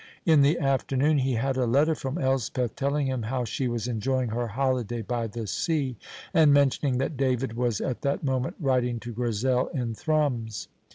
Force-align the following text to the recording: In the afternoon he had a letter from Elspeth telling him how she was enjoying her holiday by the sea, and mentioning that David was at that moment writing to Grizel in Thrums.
In 0.25 0.41
the 0.41 0.57
afternoon 0.57 1.19
he 1.19 1.33
had 1.33 1.57
a 1.57 1.67
letter 1.67 1.93
from 1.93 2.17
Elspeth 2.17 2.75
telling 2.75 3.05
him 3.05 3.21
how 3.21 3.45
she 3.45 3.67
was 3.67 3.87
enjoying 3.87 4.29
her 4.29 4.47
holiday 4.47 5.03
by 5.03 5.27
the 5.27 5.45
sea, 5.45 5.95
and 6.33 6.51
mentioning 6.51 6.97
that 6.97 7.17
David 7.17 7.55
was 7.55 7.79
at 7.79 8.01
that 8.01 8.23
moment 8.23 8.55
writing 8.59 8.99
to 9.01 9.11
Grizel 9.11 9.67
in 9.75 9.93
Thrums. 9.93 10.69